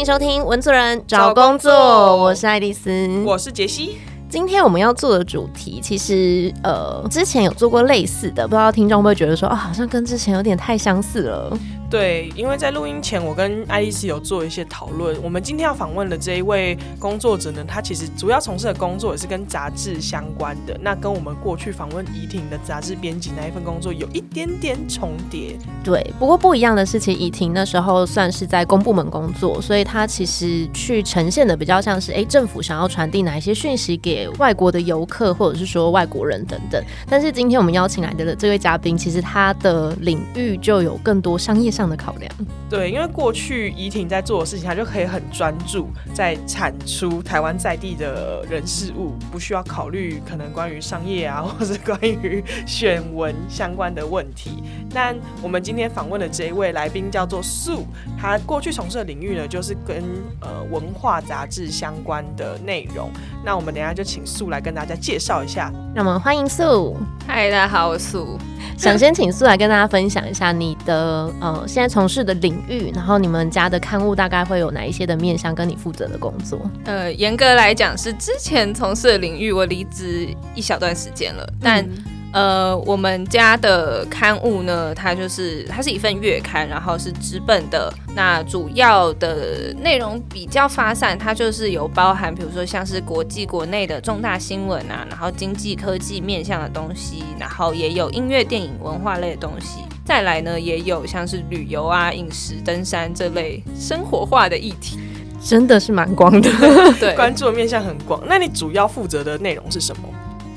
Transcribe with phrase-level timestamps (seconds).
[0.00, 1.70] 迎收听《文字人找工作》，
[2.16, 2.90] 我是爱丽丝，
[3.22, 3.98] 我是杰西。
[4.30, 11.58] 今天我们要做的主题，其实呃，之前有做过类似的，不知道听众会不会觉得说啊，好像跟之前有点太相似了。
[11.90, 15.20] 对，因为在录音前，我跟爱丽丝有做一些讨论。
[15.24, 20.78] 我们今天要访问的这一位工作者呢，他其实主要从事的工作也是跟杂志相关的。
[20.80, 25.58] 那跟我们过去访问怡婷的杂志编辑那一份工作有一点点重叠。
[25.82, 36.80] 对，不过不一样的事情怡婷那时候算是在公部门工作，所以他其实去呈现的比较像是，哎，政府想要传递哪一些讯息给外国的游客，或者是说外国人等等。
[37.08, 41.90] 但是今天我们邀请来的这位嘉宾，其实他的领域就有更多商业上。
[41.90, 42.30] 的考量，
[42.68, 54.62] 对，因为过去怡婷在做的事情，她就可以很专注在产出台湾在地的人事物，不需要考虑可能关于商业啊，或是关于选文相关的问题。
[54.92, 57.84] 那我们今天访问的这一位来宾叫做素，
[58.16, 60.04] 他过去从事的领域呢，就是跟
[60.40, 63.10] 呃文化杂志相关的内容。
[63.44, 65.72] 那我们等下就请素来跟大家介绍一下。
[65.92, 66.96] 那我们欢迎素，
[67.26, 68.38] 嗨，大家好，我是素。
[68.76, 76.58] 想先请素来跟大家分享一下你的呃现在从事的领域，然后你们家的刊物大概会有哪一些的面向，跟你负责的工作。
[76.84, 81.88] 呃，严格来讲是之前从事的领域，我离职一小段时间了，但。
[82.32, 87.92] 呃，我们家的刊物呢，它就是它是一份月刊，然后是纸本的。
[88.14, 99.80] 那主要的内容比较发散，它就是有包含，比如说像是国际国内的重大新闻啊，然后经济科技面向的东西，然后也有音乐、电影、文化类的东西。
[100.04, 104.98] 再来呢，也有像是旅游啊、饮食、登山这类生活化的议题，
[105.44, 106.50] 真的是蛮广的，
[106.98, 108.20] 对，关注的面向很广。
[108.26, 110.02] 那你主要负责的内容是什么？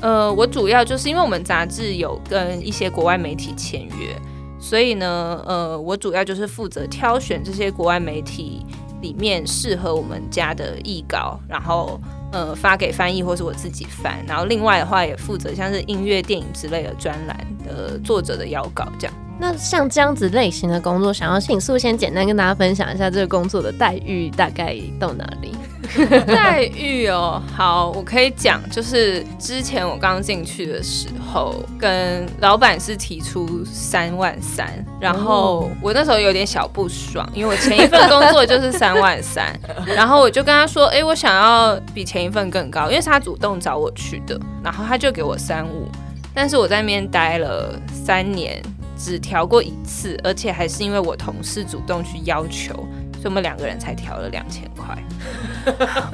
[0.00, 4.14] 呃，我主要就是因为我们杂志有跟一些国外媒体签约，
[4.58, 8.66] 所以呢，呃，我主要就是负责挑选这些国外媒体
[9.00, 11.98] 里面适合我们家的译稿，然后
[12.32, 19.14] 呃发给翻译或是我自己翻，然后另外的话也负责像是音乐、电影之类的专栏的作者的邀稿这样。
[19.38, 25.54] 那像这样子类型的工作，想要请素先简单跟大家分享一下这个工作的待遇大概到哪里？
[26.26, 34.66] 待遇哦，好，我可以讲，就是之前我刚进去的时候，跟老板是提出三万三，
[34.98, 39.54] 然后我那时候有点小不爽，因为我前一份工作就是 三万三，
[39.86, 45.86] 然后我就跟他说，哎，我想要比前一份更高，因为是他主动找我去的，然后他就给我三五，
[46.32, 48.60] 但是我在那边待了三年。
[48.96, 52.74] 只调过一次，而且还是因为我同事主动去要求，
[53.12, 54.96] 所以我们两个人才调了两千块。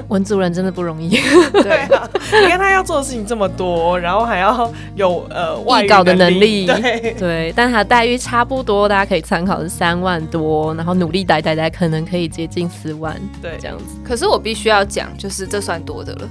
[0.09, 1.11] 文族人真的不容易。
[1.53, 2.09] 对啊，
[2.41, 13.85] 你看他要做的事情这么多，然后还要有呃外稿的能力，对对，但他待遇差不多，大家可以参考是三万多，然后努力待待待，可能可以接近四万，对，这样子。
[14.05, 16.29] 可是我必须要讲，就是这算多的了。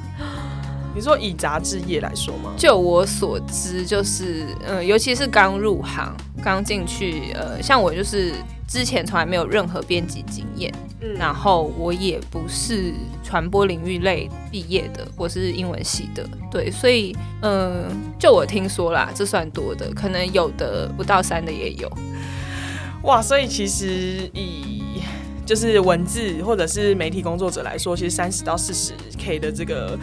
[0.99, 2.51] 你说以杂志业来说吗？
[2.57, 8.33] 就我所知，就是嗯，尤其是刚入行、刚进去，呃，像我就是
[8.67, 12.93] 之前从来没有任何编辑经验，嗯，然后我也不是
[13.23, 17.85] 传播领域类毕业的，我是英文系的，对，所以嗯，
[18.19, 21.89] 就我听说啦，这算多的，可能有的不到三的也有。
[23.03, 25.01] 哇，所以其实以
[25.45, 29.97] 就是文字或者是媒体工作者来说，其实三十到四十 K 的这个。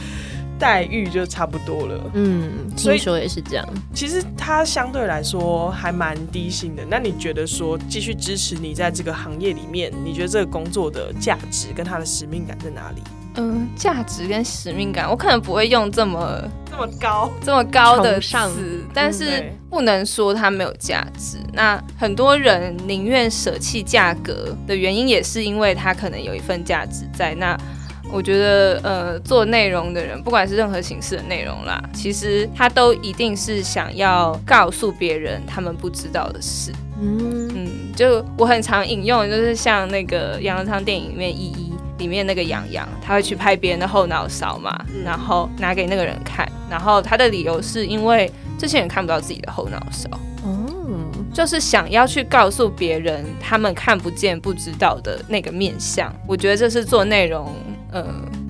[0.59, 3.69] 待遇就差不多了，嗯，听说也是这样。
[3.95, 6.83] 其实它相对来说还蛮低薪的。
[6.89, 13.03] 那你觉得说继续支持你在这个行业里面，你觉得这个工作的价值跟它的使命感在哪里？
[13.39, 21.37] 嗯，价值跟使命感，我可能不会用这么这么高这么高的词，但是不能说它没有价值。
[21.53, 27.55] 那很多人宁愿舍弃价格的原因，也是因为它可能有一份价值在那。
[28.13, 36.73] 我觉得，呃，做内容的人，不管是任何形式的内容啦，其实他都一定是想要告诉别人他们不知道的事。
[37.01, 50.09] 嗯嗯，就我很常引用，就是像那个杨德昌电影里面一一里面那个杨洋，他会去拍别人的后脑勺嘛，然后拿给那个人看，然后他的理由是因为这些人看不到自己的后脑勺。
[50.45, 56.11] 嗯，就是想要去告诉别人他们看不见、不知道的那个面相。
[56.27, 57.53] 我觉得这是做内容。
[57.97, 58.05] 呃，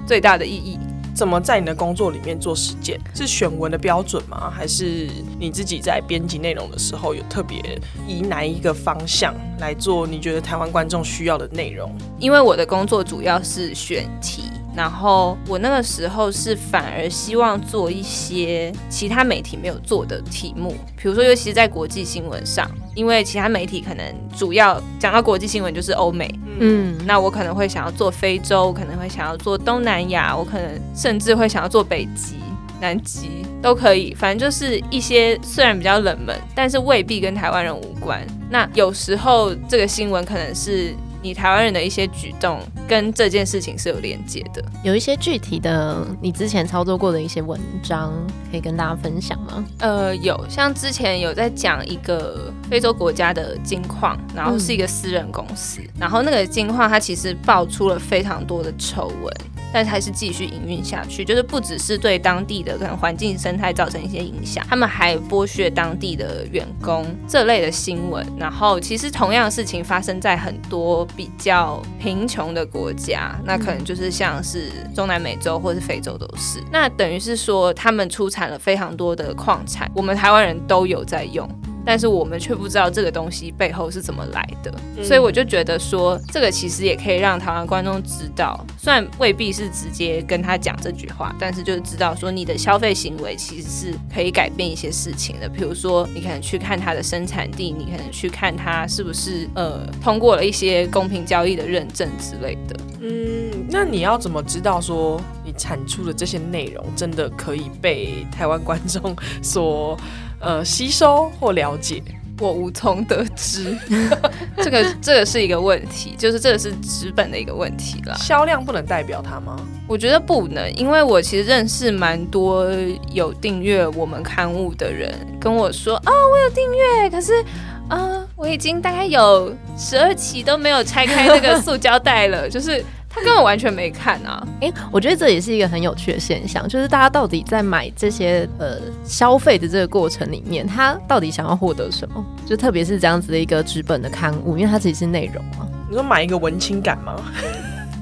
[0.05, 0.77] 最大的意义
[1.15, 2.99] 怎么在你的工作里面做实践？
[3.15, 4.51] 是选文的标准吗？
[4.51, 5.09] 还是
[5.39, 10.05] 你自己在编辑内容的时候有特别以哪一个方向来做？
[10.05, 11.91] 你觉得台湾观众需要的内容？
[12.19, 14.51] 因为我的工作主要是选题。
[14.77, 24.05] 然后我那个时候是反而希望做一些其他媒体没有做的题目，比如说，尤其是在国际新闻上，因为其他媒体可能
[24.37, 26.29] 主要讲到国际新闻就是欧美，
[26.59, 32.37] 嗯，那我可能会想要做非洲，可能会想要做东南亚，我可能甚至会想要做北极、
[32.79, 38.21] 南极都可以，反正就是一些虽然比较冷门，但是未必跟台湾人无关。
[38.51, 40.95] 那有时候这个新闻可能是。
[41.27, 48.13] 你台湾人的一些举动跟这件事情是有连接的，有一些具体的你之前操作过的一些文章
[48.49, 49.65] 可以跟大家分享吗？
[49.81, 59.35] 呃，有，像之前有在讲一个非洲国家的金矿，然后是一个私人公司，然后那个金矿它其实爆出了非常多的丑闻。
[59.73, 68.27] 但是还是继续营运下去，就是不只是对当地的可能环境生态造成一些影响，他们还剥削当地的员工这类的新闻。
[68.39, 76.63] 然后其实同样的事情发生在很多比较贫穷的国家，那可能就是像是中南美洲或是非洲都是。
[76.73, 81.49] 那等于是说他们出产了非常多的矿产，我们台湾人都有在用。
[81.87, 84.75] 但是我们却不知道这个东西背后是怎么来的，
[85.05, 95.49] 所以我就觉得说，这个其实也可以让台湾观众知道，虽然未必是直接跟他讲这句话，但是就是知道说，你的消费行为其实是可以改变一些事情的。
[95.49, 102.77] 比如说，你可能去看它的生产地，你可能去看它是不是呃通过了一些公平交易的认证之类的。
[103.01, 109.97] 嗯，那你要怎么知道说你产出的这些内容真的可以被台湾观众所？
[110.39, 112.03] 呃，吸收或了解，
[112.41, 113.77] 我无从得知。
[114.59, 118.15] 这个这个是一个问题，就是这个是纸本的一个问题了。
[118.17, 119.57] 销量不能代表它吗？
[119.89, 122.67] 我觉得不能，因为我其实认识蛮多
[123.13, 127.45] 有订阅我们刊物的人，跟我说啊，我有订阅，可是
[127.89, 132.85] 啊，我已经大概有十二期都没有拆开那个塑胶袋了， 就是。
[133.17, 134.47] 他根本完全没看啊！
[134.61, 142.23] 哎，我觉得这也是一个很有趣的现象，就是大家到底在买这些呃消费的这个过程里面，他到底想要获得什么？
[142.45, 145.67] 就特别是这样子的一个纸本的刊物，因为它其实是内容嘛。
[145.89, 147.15] 你说买一个文青感吗？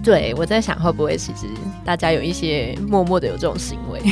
[0.03, 1.47] 对，我在想会不会其实
[1.85, 4.03] 大家有一些默默的有这种行为。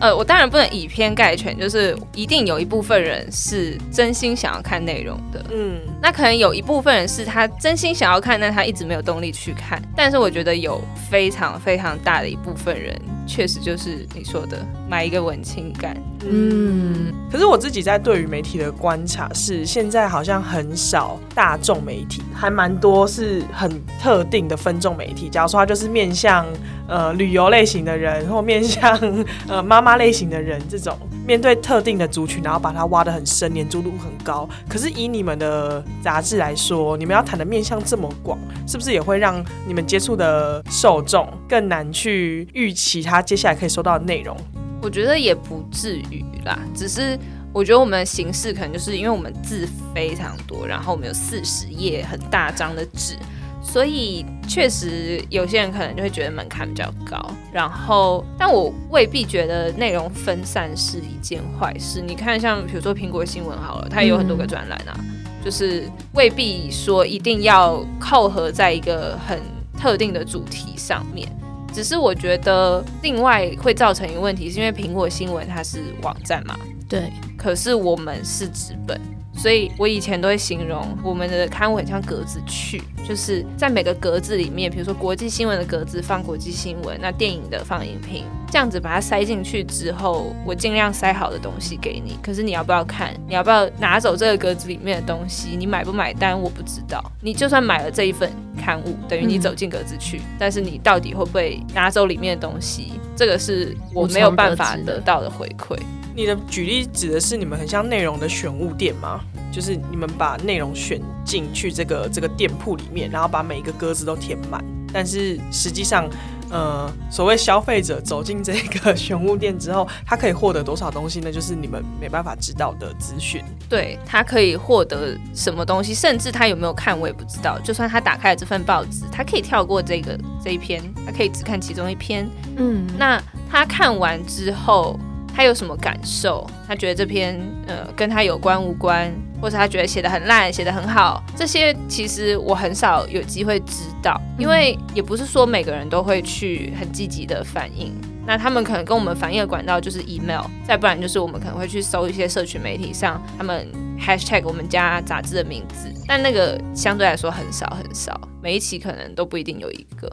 [0.00, 9.82] 呃，我当然不能以偏概全，就是一定有一部分人是真心想要看内容的，嗯，那可能有一部分人是他真心想要看，但他一直没有动力去看。
[9.96, 10.80] 但是我觉得有
[11.10, 12.96] 非常非常大的一部分人，
[13.28, 15.96] 确实就是你说的买一个文青感，
[16.28, 17.12] 嗯。
[17.30, 23.70] 可是我自己在对于媒体的观察是，现在好像很少大众媒体，还蛮多是很
[24.00, 25.28] 特定的分众媒体。
[25.28, 26.46] 假如说它就是面向。
[26.90, 28.98] 呃，旅游类型的人，或面向
[29.46, 34.48] 呃妈妈类型的人，这种面对特定的族群，然后把它挖得很深，粘住度很高。
[34.66, 44.36] 可是以你们的杂志来说，你们要谈的面向这么广，是不是也会让你们接触的受众更难去预期他接下来可以收到的内容？
[44.80, 47.18] 我觉得也不至于啦，只是
[47.52, 53.16] 我觉得我们的形式可能就是因为我们字非常多，然后我们有四十页很大张的纸。
[53.60, 57.20] 所以确实，有些人可能就会觉得门槛比较高。
[57.52, 62.00] 然后，但我未必觉得内容分散是一件坏事。
[62.00, 64.96] 你看，像比如说苹果新闻好了，它也有很多个专栏啊，
[65.44, 69.38] 就是未必说一定要扣合在一个很
[69.76, 71.28] 特定的主题上面。
[71.72, 76.56] 只是我觉得，另外会造成一个问题，是因为苹果新闻它是网站嘛，
[76.88, 79.00] 对，可是我们是纸本。
[79.38, 92.18] 所以我以前都会形容我们的刊物很像格子去，就是在每个格子里面，比如说国际新闻的格子放国际新闻，那电影的放影评，这样子把它塞进去之后，我尽量塞好的东西给你。
[92.20, 93.14] 可是你要不要看？
[93.28, 95.56] 你要不要拿走这个格子里面的东西？
[95.56, 96.38] 你买不买单？
[96.38, 97.00] 我不知道。
[97.22, 98.28] 你就算买了这一份
[98.60, 102.94] 刊物，等于你走进格子去，但是你到底会不会拿走里面的东西？
[103.14, 105.78] 这个是我没有办法得到的回馈。
[106.18, 109.20] 你的举例指的是你们很像内容的选物店吗？
[109.52, 114.60] 就是你们把内容选进去这个这个店铺里面，然后把每一个格子都填满。
[114.92, 116.10] 但是实际上，
[116.50, 121.30] 呃，所谓消费者走进这个选物店之后，他可以获得多少东西呢？
[121.30, 123.40] 就是你们没办法知道的资讯。
[123.68, 127.60] 对他可以获得什么东西，甚至他有没有看我也不知道。
[127.60, 132.28] 就算他打开了这份报纸，他可以跳过这个这一篇，他可以只看其中一篇。
[132.56, 134.98] 嗯，那他看完之后。
[135.38, 136.44] 他有什么感受？
[136.66, 139.08] 他觉得这篇呃跟他有关无关，
[139.40, 147.94] 或者他觉得写的很烂，写的很好，这些其实我很少有机会知道，因为也不是说每个人都会去很积极的反应。
[148.26, 153.64] 那他们可能跟我们反映的管道就是 email，再不然就是我们可能会去搜一些社群媒体上他们
[153.96, 160.10] hashtag 我们家杂志的名字，但那个相对来说很少很少，每一期可能都不一定有一个。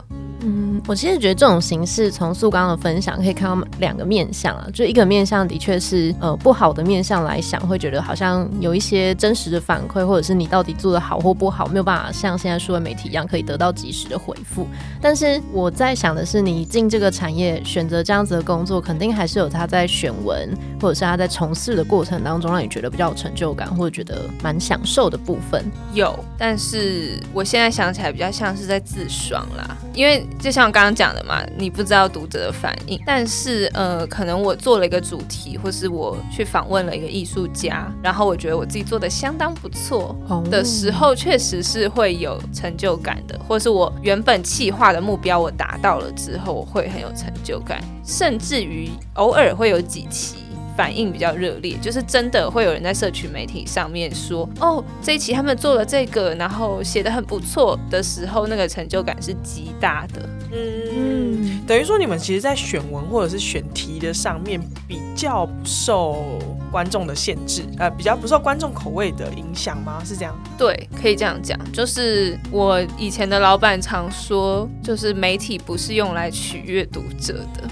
[0.86, 14.66] 我其实觉得这种形式从素刚的分享可以看到两个面相啊，就一个面相的确是呃不好的面相来想，会觉得好像有一些真实的反馈，或者是你到底做的好或不好，没有办法像现在数位媒体一样可以得到及时的回复。
[15.00, 20.48] 但是我在想的是，你进这个产业选择这样子的工作，肯定还是有他在选文
[20.80, 25.64] 或者是他在从事的过程当中，让你觉得比较有成就感，或者觉得蛮享受的部分。
[25.92, 40.16] 有，但是我现在想起来比较像是在自爽啦，因为就像我刚刚讲的嘛，你不知道读者的反应，但是呃，可能我做了一个主题，或是我去访问了一个艺术家，然后我觉得我自己做的相当不错
[40.50, 50.38] 的时候，确实是会有成就感的，或是我原本企划的目标我达到了之后，我会很有成就感，甚至于偶尔会有几期。
[50.76, 60.28] 反应比较热烈，就是真的会有人在社群媒体上面说，哦，这一期他们做了这个，然后写的很不错的时候，那个成就感是极大的。
[60.52, 66.38] 嗯，等于说你们其实，在选文或者是选题的上面，比较不受
[66.70, 70.02] 观众的限制，呃，比较不受观众口味的影响吗？
[70.04, 70.38] 是这样？
[70.58, 71.58] 对，可以这样讲。
[71.72, 77.68] 就是我以前的老板常说，就是媒体不是用来取悦读者的。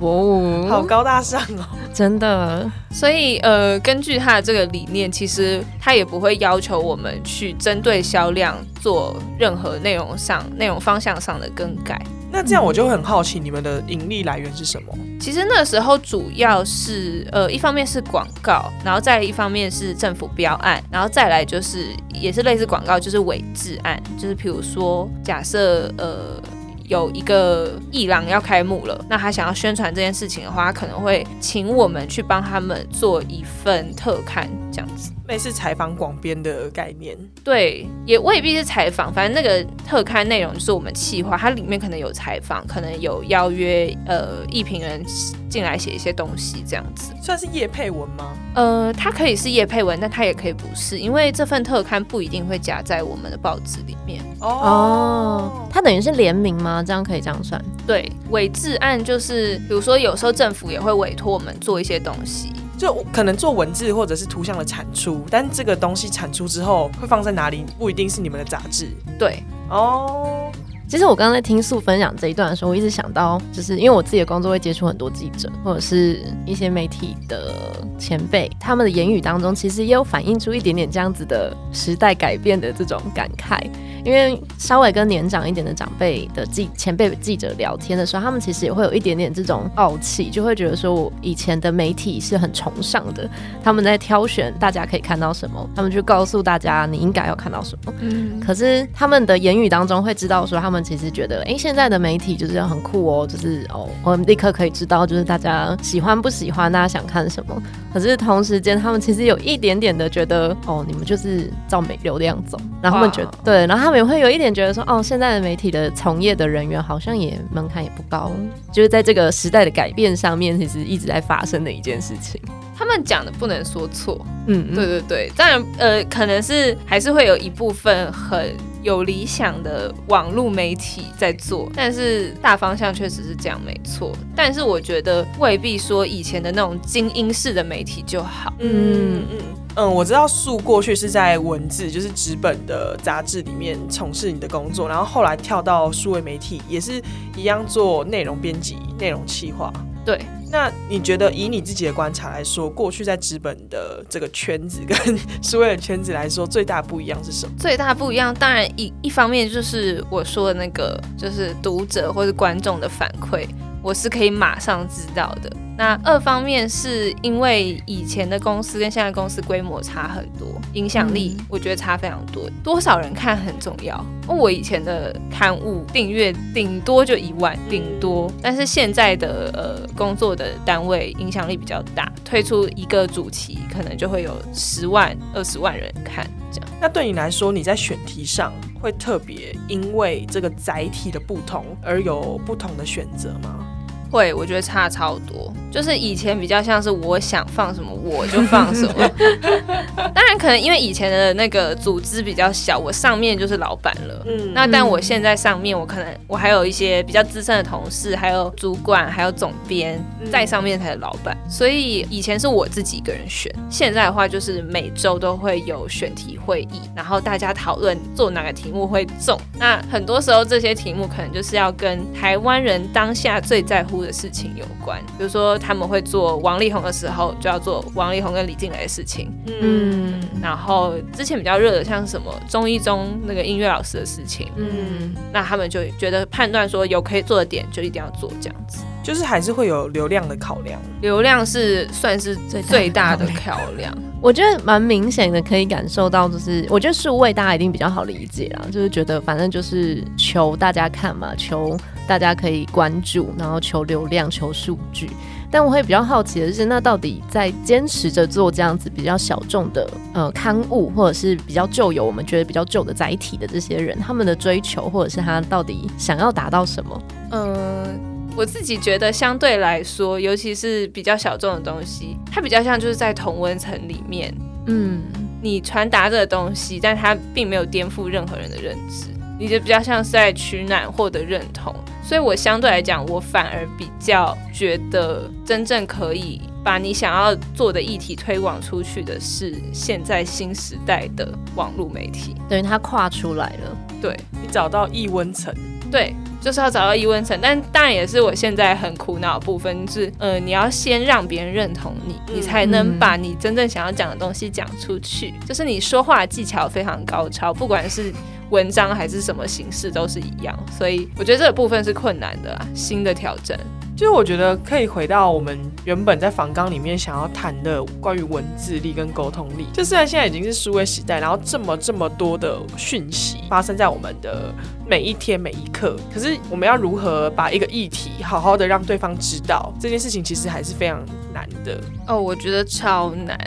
[0.00, 2.70] 哦，好高大上哦，真的。
[2.90, 12.00] 所以呃，根据他的这个理念，其实他也不会要求我们去针对销量做任何内容上、内容方向上的更改。
[12.30, 14.92] 那这样我就很好奇，你们的盈利来源是什么？
[15.18, 26.40] 其实那时候主要是呃，一方面是广告，然后再一方面是政府标案，然后再来就是也是类似广告，就是伪制案，就是比如说假设呃。
[26.88, 37.16] 有一个艺廊要开幕了，那他想要宣传这件事情的话，他可能会请我们去帮他们做一份特刊，这样子，类似采访广编的概念。
[37.42, 45.04] 对，也未必是采访，反正那个特刊内容就是我们企划，它里面可能有采访，可能有邀约呃艺评人
[45.48, 48.32] 进来写一些东西，这样子，算是叶配文吗？
[48.54, 54.22] 呃，它可以是叶配文，但它也可以不是，因为这份特刊不一定会夹在我们的报纸里面。
[54.40, 56.82] 哦，它等于是联名吗？
[56.82, 57.62] 这样可以这样算？
[57.86, 68.90] 对，伪制案就是，比如说有时候政府也会委托我们做一些东西，就可能做文字或者是图像的产出，但这个东西产出之后会放在哪里，不一定是你们的杂志。
[69.18, 70.50] 对，哦。
[70.88, 77.52] 其实我刚刚在听素分享这一段的时候，我一直想到，就是因为我自己的工作会接触很多记者或者是一些媒体的
[77.98, 83.60] 前辈，他们的言语当中其实也有反映出一点点这样子的时代改变的这种感慨。
[84.04, 93.28] 因为稍微跟年长一点的长辈的记前辈记者聊天的时候，他们其实也会有一点点这种傲气，就会觉得说我以前的媒体是很崇尚的，
[93.64, 97.92] 他们在挑选大家可以看到什么，他们就告诉大家你应该要看到什么。
[97.98, 100.75] 嗯，可是他们的言语当中会知道说他们。
[100.82, 107.62] 其实觉得，哎，现在的媒体就是很酷哦，就是哦，我们立刻可以知道，就是大家喜欢不喜欢，大家想看什么。
[107.92, 112.58] 可是同时间，他们其实有一点点的觉得，哦，你们就是照美流量走。
[112.82, 118.30] 然后他们觉得，对，然后他们也会有一点觉得说，哦，现在的媒体的从业的人员好像也门槛也不高，
[118.72, 122.40] 就是在这个时代的改变上面，其实一直在发生的一件事情。
[122.78, 128.54] 他们讲的不能说错，嗯，对对对，当然，呃，可能是还是会有一部分很。
[128.82, 134.16] 有理想的网络媒体在做，但是大方向确实是这样，没错。
[134.36, 138.54] 但是我觉得未必说以前的那种精英式的媒体就好。
[138.60, 139.38] 嗯嗯
[139.74, 147.02] 嗯，我知道素过去是在文字，就是纸本的杂志里面从事你的工作，然后后来跳到数位媒体，也是
[147.36, 149.72] 一样做内容编辑、内容企划。
[150.04, 150.20] 对。
[150.50, 157.52] 那你觉得以你自己的观察来说，过去在资本的这个圈子跟 书位的圈子来说，最大不一样是什么？
[157.58, 163.46] 最大不一样，当然一一方面就是我说的那个，就是读者或者观众的反馈，
[163.82, 165.50] 我是可以马上知道的。
[165.76, 174.02] 那二方面是因为以前的公司跟现在公司规模差很多，影响力我觉得差非常多，多少人看很重要。
[174.26, 186.70] 我以前的刊物订阅顶多就一万，顶多，但是现在的呃工作的单位影响力比较大，推出一个主题可能就会有十万、二十万人看这样。
[186.80, 193.66] 那对你来说，你在选题上会特别因为这个载体的不同而有不同的选择吗？
[194.10, 195.52] 会，我觉得差超多。
[195.76, 199.10] 就是以前比较像是我想放什么我就放什么。
[200.14, 204.24] 当然，可能因为以前的那个组织比较小，我上面就是老板了。
[204.26, 210.02] 嗯，那但我现在上面，我可能我还有一些比较资深的同事，还有主管，还有总编
[210.32, 211.36] 在上面才是老板。
[211.46, 219.38] 所以以前是我自己一个人选，现在的话就是每周都会有选题会议，然后大家讨论做哪个题目会中。
[219.58, 229.32] 那很多时候这些题目可能就是要跟台湾人当下最在乎的事情有关，比如说他们会做王力宏的时候，就要做王力宏跟李静蕾的事情。
[229.60, 242.36] 嗯，然后之前比较热的像什么中一中那个音乐老师的事情，嗯，那他们就觉得判断说有可以做的点就一定要做这样子，就是还是会有流量的考量，流量是算是
[242.68, 243.92] 最大的考量。
[244.22, 251.76] 我觉得蛮明显的，可以感受到，就是我觉得数位大家一定比较好理解啦，就是觉得反正就是求大家看嘛，求
[252.08, 255.10] 大家可以关注，然后求流量、求数据。
[255.50, 267.02] 但我会比较好奇的是，那到底在坚持着做这样子比较小众的呃刊物，或者是比较旧有我们觉得比较旧的载体的这些人，他们的追求，或者是他到底想要达到什么？
[267.30, 267.98] 嗯，
[268.36, 274.34] 我自己觉得相对来说，尤其是比较小众的东西，它比较像就是在同温层里面，
[274.66, 275.02] 嗯，
[275.40, 279.06] 你传达这个东西，但它并没有颠覆任何人的认知，
[279.38, 281.74] 你就比较像是在取暖获得认同。
[282.02, 293.76] 所以，我相对来讲，我反而比较觉得，真正可以把你想要做的议题推广出去的是现在新时代的网络媒体，等于它跨出来了。
[294.00, 295.52] 对你找到异温层，
[295.90, 297.36] 对，就是要找到异温层。
[297.42, 305.34] 但当然也是我现在很苦恼的部分，是，呃，你要先让别人认同你，你才能把你真正想要讲的东西讲出去。
[305.44, 308.12] 就是你说话技巧非常高超，不管是。
[308.50, 313.58] 文章还是什么形式都是一样，所以我觉得这个部分是困难的啊，新的挑战。
[313.96, 319.66] 就是我觉得可以回到我们原本在访纲里面想要谈的关于文字力跟沟通力。
[319.72, 324.52] 就虽然现在已经是数位时代，然后这么这么多的讯息发生在我们的
[324.86, 331.80] 每一天每一刻，可是我们要如何把一个议题好好的让对方知道这件事情，其实还是非常难的。
[332.06, 333.38] 哦，我觉得超难。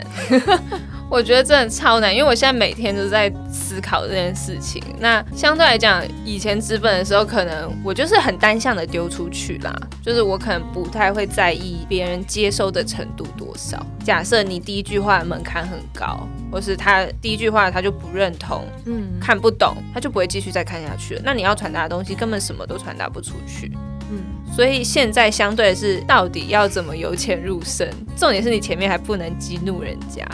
[1.10, 4.80] 我觉得真的超难，因为我现在每天都在思考这件事情。
[5.00, 13.84] 那相对来讲，以前纸本的时候，可能我就是很单向的丢出去啦，就是我可能不太会在意别人接收的程度多少。
[14.04, 21.22] 假设你第一句话门槛很高，或是他第一句话他就不认同，嗯，看不懂，他就不会继续再看下去了。
[21.24, 23.76] 那你要传达的东西根本什么都传达不出去。
[24.50, 27.88] 嗯，所以现在相对是到底要怎么由浅入深？
[28.16, 30.26] 重点是你前面还不能激怒人家，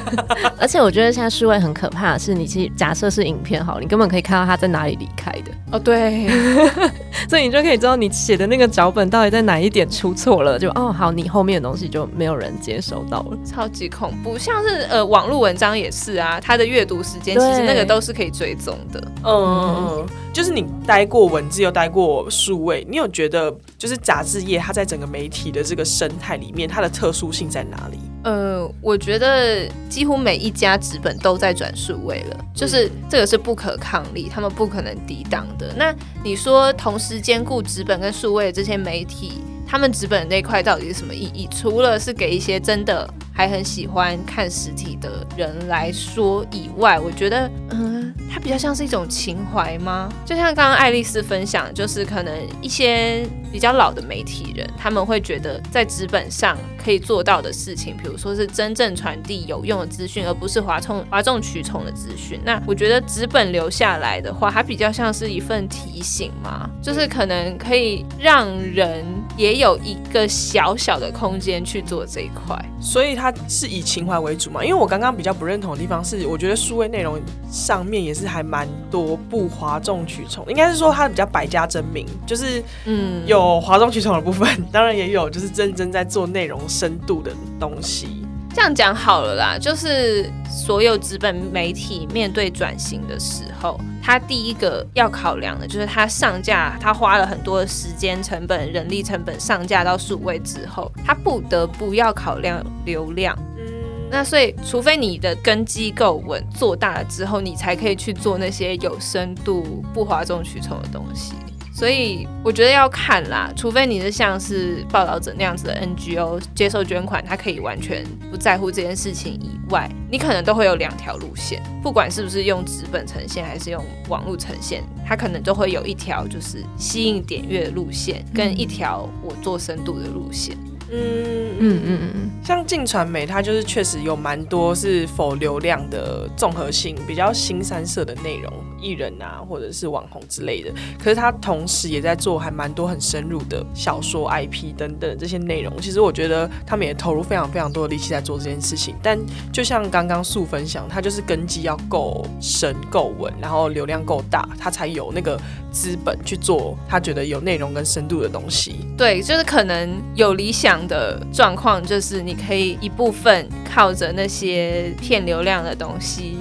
[0.58, 5.50] 而且我觉得现在数位很可怕的是，你其实假设是影片好，你根本可以看到他在哪里离开的。
[5.72, 6.28] 哦，对，
[7.30, 10.58] 所以你就可以知道你写的那个脚本到底在哪一点出错了。
[10.58, 14.36] 就哦，好，你后面的东西就没有人接收到了，超级恐怖。
[14.36, 19.02] 像是呃，网络文章也是啊，它的阅读时间其实那个都是可以追踪的。
[19.24, 27.98] 嗯，就是你待过文字又待过数位，你有觉得就是杂志业它在整个媒体的这个生态里面，它的特殊性在哪里？
[28.22, 35.72] 呃，我觉得几乎每一家纸本都在转数位了，就是这个是不可抗力，他们不可能抵挡的。
[35.76, 41.48] 那你说同时兼顾纸本跟数位这些媒体，他们纸本那块到底是什么意义？
[41.48, 50.08] 除了是给一些真的还很喜欢看实体的人来说以外，我觉得，嗯，它比较像是一种情怀吗？
[50.26, 53.24] 就像刚刚爱丽丝分享，就是可能一些。
[53.52, 62.40] 比较老的媒体人，他们会觉得在纸本上可以做到的事情，比如说是真正传递有用的资讯，而不是哗众哗众取宠的资讯。
[62.44, 69.04] 那我觉得纸本留下来的话，它比较像是一份提醒嘛，就是可能可以让人
[69.36, 72.56] 也有一个小小的空间去做这一块。
[72.80, 74.64] 所以它是以情怀为主嘛？
[74.64, 77.20] 因为我刚刚比较不认同的地方是，我觉得数位内容
[77.50, 83.40] 上面也是还蛮多不哗众取宠，应该是说它比较百家争鸣，就是嗯有。
[83.40, 88.19] 有哗众取宠的部分， 当然也有，就是真正在做内容深度的东西。
[88.60, 103.34] 这样讲好了啦，就是所有资本媒体面对转型的时候，他第一个要考量的就是他上架，他花了很多的时间成本、人力成本上架到数位之后，他不得不要考量流量。
[103.56, 103.64] 嗯，
[104.10, 111.32] 那所以，除非你的根基够稳，做大了之后，你才可以去做那些有深度、不哗众取宠的东西。
[111.80, 130.54] 所以我觉得要看啦，除非你是像是报道者那样子的 NGO 接受捐款，他可以完全不在乎这件事情以外，你可能都会有两条路线，不管是不是用纸本呈现还是用网络呈现，它可能都会有一条就是吸引点阅的路线，跟一条我做深度的路线。
[130.92, 140.72] 嗯嗯嗯嗯，像进传媒，它就是确实有蛮多是否流量的综合性，比较新三色的内容，艺人啊，或者是网红之类的。
[140.98, 145.80] 可是它同时也在做还蛮多很深入的小说 IP 等等这些内容。
[145.80, 148.96] 其实我觉得他们也投入非常非常多的力气在做这件事情。
[149.02, 149.18] 但
[149.52, 158.86] 就像刚刚素分享，它就是根基要够深够稳，然后流量够大，它才有那个资本去做他觉得有内容跟深度的东西。
[158.96, 166.38] 对，就是可能有理想的状况，就是你可以一部分靠着那些骗流量的东西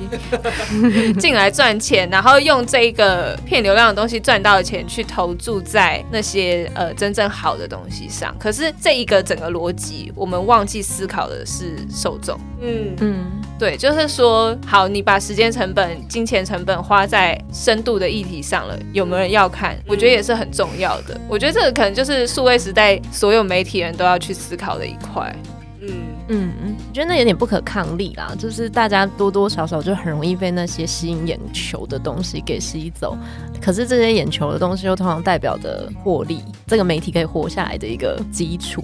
[1.20, 8.36] 进来赚钱，然后用这个骗流量的东西赚到的钱去投注在那些呃真正好的东西上。
[8.40, 12.40] 可是这一个整个逻辑，我们忘记思考的是受众。
[12.62, 13.26] 嗯嗯，
[13.58, 19.78] 对，就是说，好，你把时间成本、金钱成本花在深度的议题上了，有没有人要看？
[19.88, 21.20] 我觉得也是很重要的。
[21.28, 25.36] 我觉得这个可能就是数位时代所有媒体人都要去思考的一块。
[25.82, 25.90] 嗯
[26.28, 33.18] 嗯嗯，我觉得那有点不可抗力啦，就是大家多多少少就很容易被那些吸引眼球的东西给吸走。
[33.62, 38.84] 可是这些眼球的东西又通常代表着获利，这个媒体可以活下来的一个基础。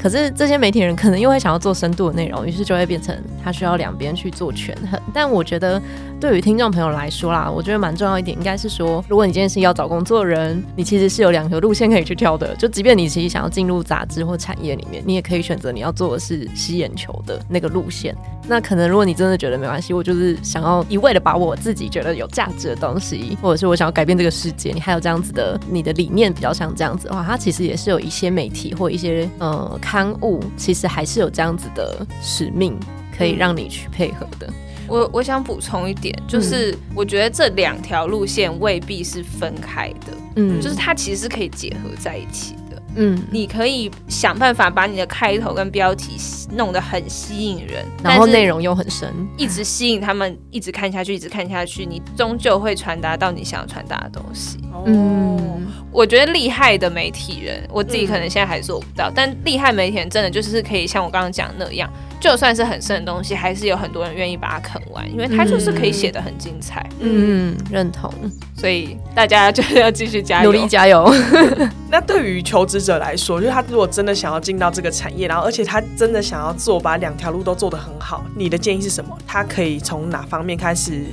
[0.00, 5.00] 可是这些媒体人可能又会想要做深度的内容，于是就会变成他需要两边去做权衡。
[5.12, 5.80] 但我觉得。
[6.20, 12.56] 对于听众朋友来说啦，我觉得蛮重要一点，应该是说，如果你今天是要找工作的人，你其实是有两条路线可以去挑的。
[12.56, 18.16] 就即便你其实想要进入杂志或产业里面，你也可以选择你要做的是吸眼球的那个路线。
[18.48, 32.78] 那可能如果你真的觉得没关系，我就是想要一味的把我自己觉得有价值的东西，或者是我想要改变这个世界，你还有这样子的，你的理念比较像这样子的话，它其实也是有一些媒体或一些呃刊物，其实还是有这样子的使命，
[33.16, 34.46] 可以让你去配合的。
[34.86, 46.18] 我我想补充一点，就是我觉得这两条路线未必是分开的，嗯，就是它其实是可以结合在一起的，嗯，你可以想办法把你的开头跟标题
[46.54, 54.58] 弄得很吸引人，然后内容又很深，一直吸引他们一直看下去，一直看下去，你终究会传达到你想要传达的东西。
[54.86, 61.90] 嗯，我觉得厉害的媒体人，我自己可能现在还做不到，但厉害媒体人真的就是可以像我刚刚讲那样。
[62.20, 66.84] 就算是很深的东西，还是有很多人愿意把它啃完，因为它就是可以写的很精彩。
[66.98, 68.12] 嗯，认同。
[68.56, 71.08] 所以大家就是要继续加油，努力加油。
[71.88, 79.16] 那对于求职者来说，就是他如果真的想要进到这个产业，然后而且他真的想要做，把两条路都做得很好，你的建议是什么？
[79.24, 81.04] 他可以从哪方面开始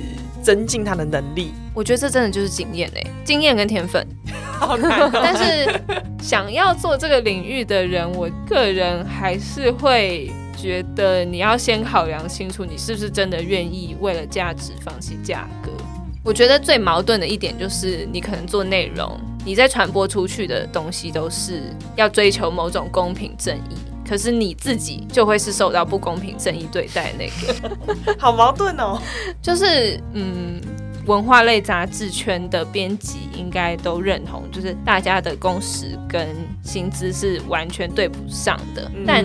[0.46, 1.52] 增进他的能力？
[1.74, 4.06] 我觉得这真的就是经验诶，经验跟天分。
[4.60, 5.10] 好难。
[5.12, 5.80] 但是
[6.22, 10.30] 想要做这个领域的人，我个人还是会。
[10.58, 15.70] 觉得你要先考量清楚，你是不是真的愿意为了价值放弃价格？
[16.24, 23.76] 我觉得最矛盾的一点就是，你可能做内容，你在传播出去的东西都是要追求某种公平正义，
[24.08, 28.98] 可是你自己就会是受到不公平正义对待那个， 好矛盾哦。
[29.42, 30.60] 就是嗯，
[31.06, 36.28] 文化类杂志圈的编辑应该都认同，就是大家的工时跟
[36.62, 39.24] 薪资是完全对不上的，但。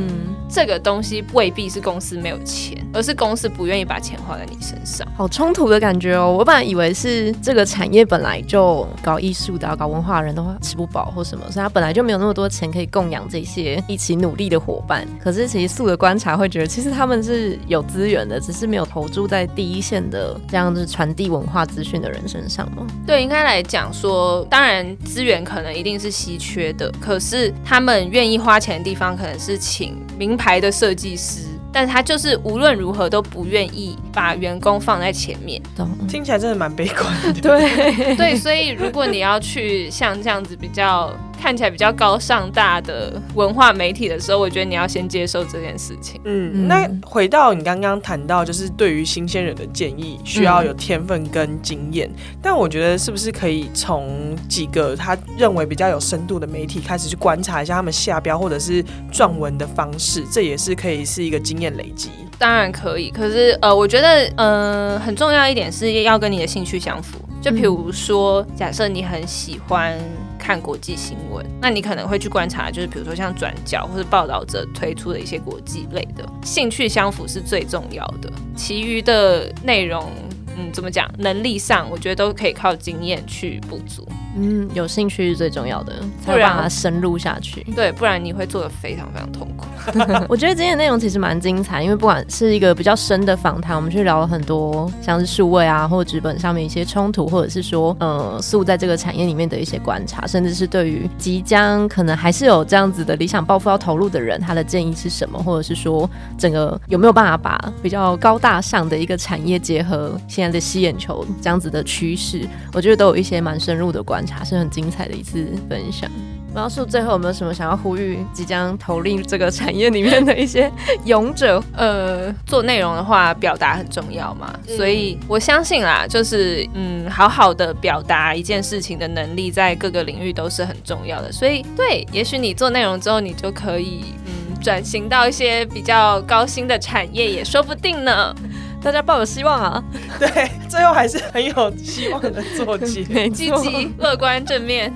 [0.54, 5.08] 这个东西未必是公司没有钱，而是公司不愿意把钱花在你身上。
[5.16, 6.30] 好冲突的感觉哦！
[6.30, 15.08] 我本来以为是这个产业本来就搞艺术的、搞文化的人都吃不饱或什么，所以他本来就没有那么多钱可以供养这些一起努力的伙伴。
[15.24, 22.86] 可是其实素的观察会觉得，其实他们是有资源的，只是没有投注在第一线的这样子传递文化资讯的人身上吗？
[23.08, 30.32] 对，应该来讲说，当然资源可能一定是稀缺的，可是他们愿意花钱的地方，可能是请名。
[30.42, 35.62] 牌的设计师，但是他就是无论如何都不愿意把员工放在前面，
[36.08, 37.34] 听起来真的蛮悲观的。
[37.34, 41.14] 对 对，所以如果你要去像这样子比较。
[41.42, 46.22] 看起来比较高尚大的文化媒体的时候，我觉得你要先接受这件事情。
[46.24, 52.08] 嗯，那回到你刚刚谈到，就是对于新鲜人的建议，需要有天分跟经验。
[52.44, 62.10] 但我觉得是不是可以从几个他认为比较有深度的媒体开始去观察一下他们下标或者是撰文的方式，这也是可以是一个经验累积。
[62.38, 67.18] 当然可以，可是呃，我觉得呃很重要一点是要跟你的兴趣相符。
[67.42, 69.98] 就比如说，假设你很喜欢。
[70.42, 80.10] 看国际新闻，那你可能会去观察，就是比如说像转角或者报道者推出的一些国际类的，兴趣相符是最重要的，其余的内容，
[80.58, 84.08] 嗯，怎么讲，能力上，我觉得都可以靠经验去补足。
[84.36, 85.94] 嗯，有兴趣是最重要的，
[86.26, 87.64] 才让它深入下去。
[87.76, 89.68] 对，不然你会做的非常非常痛苦。
[90.30, 116.10] 我觉得今天的内容其实蛮精彩，因为不管是一个比较深的访谈，我们去聊了很多像是数位啊，或者纸本上面一些冲突，或者是说，呃，素在这个产业里面的一些观察，甚至是对于即将可能还是有这样子的理想抱负要投入的人，他的建议是什么，或者是说，整个有没有办法把比较高大上的一个产业结合现在的吸眼球这样子的趋势，我觉得都有一些蛮深入的观察，是很精彩的一次分享。
[116.54, 120.70] 苗叔最后有没有什么想要呼吁即将投入这个产业里面的一些
[121.06, 121.64] 勇者？
[121.78, 131.32] 呃，做内容的话，表达很重要嘛，所以我相信啦，就是嗯，好好的表达一件事情的能力，在各个领域都是很重要的。
[131.32, 138.36] 所以，对，也许你做内容之后，你就可以嗯，转型到一些比较高薪的产业，也说不定呢。
[138.84, 139.84] 大家抱有希望啊！
[140.20, 144.92] 对，最后还是很有希望的作结， 积极、乐观、正面。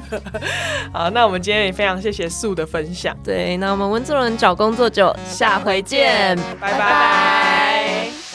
[0.92, 3.16] 好，那我们今天也非常谢谢素的分享。
[3.24, 8.35] 对，那我们温州人找工作就下回见，拜拜。